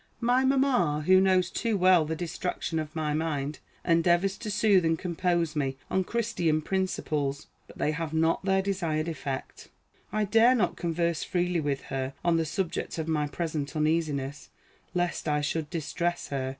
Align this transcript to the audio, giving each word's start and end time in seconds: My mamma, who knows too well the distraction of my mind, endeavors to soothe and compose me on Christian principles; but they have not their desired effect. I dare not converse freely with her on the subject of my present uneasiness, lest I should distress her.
My 0.19 0.43
mamma, 0.43 1.03
who 1.05 1.21
knows 1.21 1.51
too 1.51 1.77
well 1.77 2.05
the 2.05 2.15
distraction 2.15 2.79
of 2.79 2.95
my 2.95 3.13
mind, 3.13 3.59
endeavors 3.85 4.35
to 4.39 4.49
soothe 4.49 4.83
and 4.83 4.97
compose 4.97 5.55
me 5.55 5.77
on 5.91 6.05
Christian 6.05 6.59
principles; 6.63 7.45
but 7.67 7.77
they 7.77 7.91
have 7.91 8.11
not 8.11 8.43
their 8.43 8.63
desired 8.63 9.07
effect. 9.07 9.69
I 10.11 10.25
dare 10.25 10.55
not 10.55 10.75
converse 10.75 11.23
freely 11.23 11.59
with 11.59 11.81
her 11.93 12.15
on 12.25 12.37
the 12.37 12.45
subject 12.45 12.97
of 12.97 13.07
my 13.07 13.27
present 13.27 13.75
uneasiness, 13.75 14.49
lest 14.95 15.27
I 15.27 15.41
should 15.41 15.69
distress 15.69 16.29
her. 16.29 16.49